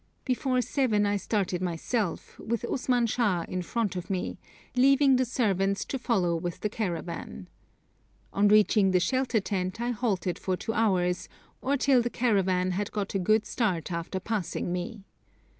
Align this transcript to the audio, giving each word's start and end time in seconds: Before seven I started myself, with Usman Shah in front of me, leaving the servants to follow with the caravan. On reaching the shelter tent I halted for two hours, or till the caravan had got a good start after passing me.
Before 0.25 0.63
seven 0.63 1.05
I 1.05 1.15
started 1.17 1.61
myself, 1.61 2.39
with 2.39 2.65
Usman 2.65 3.05
Shah 3.05 3.45
in 3.47 3.61
front 3.61 3.95
of 3.95 4.09
me, 4.09 4.39
leaving 4.75 5.17
the 5.17 5.25
servants 5.25 5.85
to 5.85 5.99
follow 5.99 6.35
with 6.35 6.61
the 6.61 6.69
caravan. 6.69 7.47
On 8.33 8.47
reaching 8.47 8.89
the 8.89 8.99
shelter 8.99 9.39
tent 9.39 9.79
I 9.79 9.91
halted 9.91 10.39
for 10.39 10.57
two 10.57 10.73
hours, 10.73 11.29
or 11.61 11.77
till 11.77 12.01
the 12.01 12.09
caravan 12.09 12.71
had 12.71 12.91
got 12.91 13.13
a 13.13 13.19
good 13.19 13.45
start 13.45 13.91
after 13.91 14.19
passing 14.19 14.71
me. 14.73 15.03